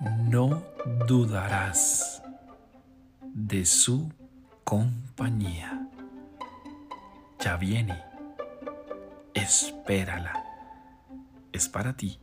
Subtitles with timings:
[0.00, 0.62] no
[1.06, 2.22] dudarás
[3.22, 4.10] de su
[4.64, 5.88] compañía.
[7.38, 8.02] Ya viene,
[9.34, 10.44] espérala,
[11.52, 12.18] es para ti.